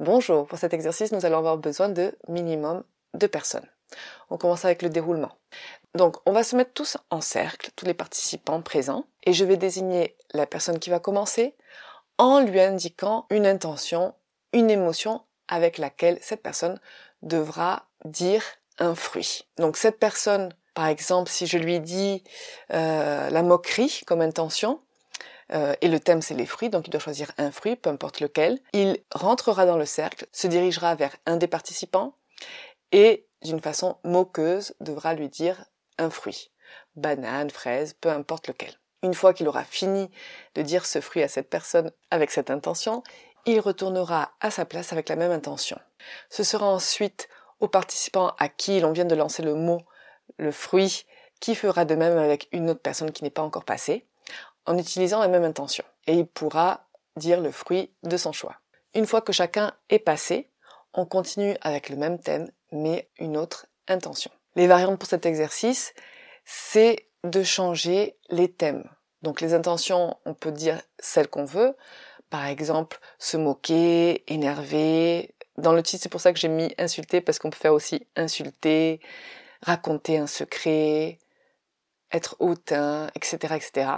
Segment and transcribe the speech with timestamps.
[0.00, 3.66] Bonjour, pour cet exercice, nous allons avoir besoin de minimum deux personnes.
[4.30, 5.32] On commence avec le déroulement.
[5.96, 9.56] Donc, on va se mettre tous en cercle, tous les participants présents, et je vais
[9.56, 11.56] désigner la personne qui va commencer
[12.16, 14.14] en lui indiquant une intention,
[14.52, 16.78] une émotion avec laquelle cette personne
[17.22, 18.44] devra dire
[18.78, 19.48] un fruit.
[19.56, 22.22] Donc, cette personne, par exemple, si je lui dis
[22.72, 24.80] euh, la moquerie comme intention,
[25.52, 28.20] euh, et le thème c'est les fruits, donc il doit choisir un fruit, peu importe
[28.20, 28.60] lequel.
[28.72, 32.14] Il rentrera dans le cercle, se dirigera vers un des participants
[32.92, 35.64] et d'une façon moqueuse devra lui dire
[35.98, 36.50] un fruit.
[36.96, 38.74] Banane, fraise, peu importe lequel.
[39.02, 40.10] Une fois qu'il aura fini
[40.54, 43.02] de dire ce fruit à cette personne avec cette intention,
[43.46, 45.78] il retournera à sa place avec la même intention.
[46.30, 47.28] Ce sera ensuite
[47.60, 49.80] au participant à qui l'on vient de lancer le mot,
[50.36, 51.06] le fruit,
[51.40, 54.04] qui fera de même avec une autre personne qui n'est pas encore passée
[54.68, 55.84] en utilisant la même intention.
[56.06, 58.56] Et il pourra dire le fruit de son choix.
[58.94, 60.50] Une fois que chacun est passé,
[60.92, 64.30] on continue avec le même thème, mais une autre intention.
[64.56, 65.94] Les variantes pour cet exercice,
[66.44, 68.84] c'est de changer les thèmes.
[69.22, 71.74] Donc les intentions, on peut dire celles qu'on veut.
[72.28, 75.34] Par exemple, se moquer, énerver.
[75.56, 78.06] Dans le titre, c'est pour ça que j'ai mis insulter, parce qu'on peut faire aussi
[78.16, 79.00] insulter,
[79.62, 81.18] raconter un secret,
[82.12, 83.90] être hautain, etc., etc.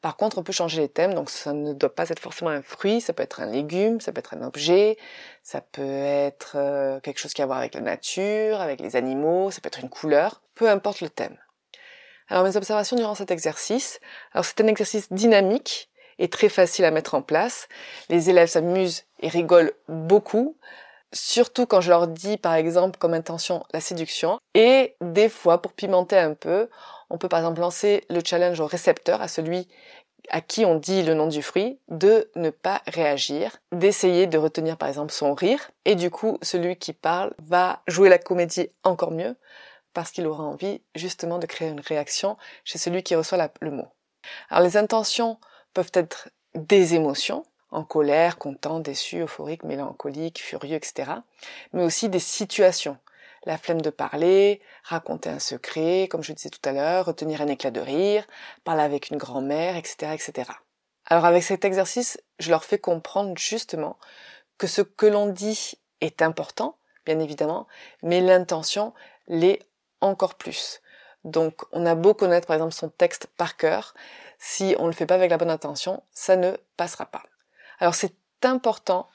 [0.00, 2.62] Par contre, on peut changer les thèmes, donc ça ne doit pas être forcément un
[2.62, 4.96] fruit, ça peut être un légume, ça peut être un objet,
[5.42, 8.96] ça peut être euh, quelque chose qui a à voir avec la nature, avec les
[8.96, 11.36] animaux, ça peut être une couleur, peu importe le thème.
[12.28, 14.00] Alors mes observations durant cet exercice,
[14.32, 17.68] alors c'est un exercice dynamique et très facile à mettre en place.
[18.08, 20.56] Les élèves s'amusent et rigolent beaucoup,
[21.12, 24.38] surtout quand je leur dis par exemple comme intention la séduction.
[24.54, 26.68] Et des fois, pour pimenter un peu,
[27.10, 29.68] on peut par exemple lancer le challenge au récepteur, à celui
[30.30, 34.76] à qui on dit le nom du fruit, de ne pas réagir, d'essayer de retenir
[34.76, 39.10] par exemple son rire, et du coup celui qui parle va jouer la comédie encore
[39.10, 39.36] mieux,
[39.94, 43.88] parce qu'il aura envie justement de créer une réaction chez celui qui reçoit le mot.
[44.50, 45.38] Alors les intentions
[45.72, 51.12] peuvent être des émotions, en colère, content, déçu, euphorique, mélancolique, furieux, etc.
[51.72, 52.98] Mais aussi des situations
[53.44, 57.46] la flemme de parler, raconter un secret, comme je disais tout à l'heure, retenir un
[57.46, 58.26] éclat de rire,
[58.64, 60.50] parler avec une grand-mère, etc., etc.
[61.06, 63.96] Alors avec cet exercice, je leur fais comprendre justement
[64.58, 67.66] que ce que l'on dit est important, bien évidemment,
[68.02, 68.92] mais l'intention
[69.28, 69.60] l'est
[70.00, 70.82] encore plus.
[71.24, 73.94] Donc on a beau connaître par exemple son texte par cœur,
[74.38, 77.22] si on ne le fait pas avec la bonne intention, ça ne passera pas.
[77.78, 79.08] Alors c'est important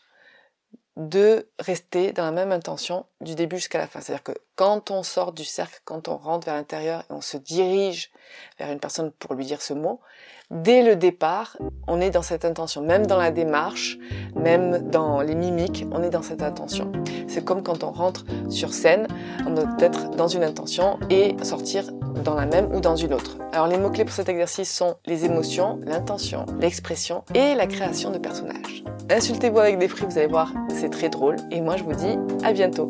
[0.95, 3.99] de rester dans la même intention du début jusqu'à la fin.
[3.99, 7.37] C'est-à-dire que quand on sort du cercle, quand on rentre vers l'intérieur et on se
[7.37, 8.11] dirige
[8.59, 10.01] vers une personne pour lui dire ce mot,
[10.51, 11.57] dès le départ,
[11.87, 12.81] on est dans cette intention.
[12.81, 13.97] Même dans la démarche,
[14.35, 16.91] même dans les mimiques, on est dans cette intention.
[17.27, 19.07] C'est comme quand on rentre sur scène,
[19.47, 21.85] on doit être dans une intention et sortir
[22.23, 23.37] dans la même ou dans une autre.
[23.51, 28.17] Alors les mots-clés pour cet exercice sont les émotions, l'intention, l'expression et la création de
[28.17, 28.83] personnages.
[29.09, 31.35] Insultez-vous avec des fruits, vous allez voir, c'est très drôle.
[31.51, 32.89] Et moi je vous dis à bientôt.